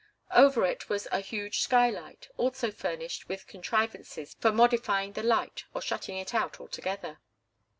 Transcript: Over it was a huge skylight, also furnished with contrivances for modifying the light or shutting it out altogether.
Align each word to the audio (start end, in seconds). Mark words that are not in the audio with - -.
Over 0.33 0.65
it 0.65 0.89
was 0.89 1.07
a 1.11 1.19
huge 1.19 1.59
skylight, 1.59 2.27
also 2.35 2.71
furnished 2.71 3.29
with 3.29 3.45
contrivances 3.45 4.35
for 4.39 4.51
modifying 4.51 5.13
the 5.13 5.21
light 5.21 5.65
or 5.75 5.81
shutting 5.83 6.17
it 6.17 6.33
out 6.33 6.59
altogether. 6.59 7.19